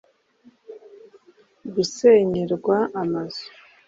[1.73, 3.43] gusenyerwa amazu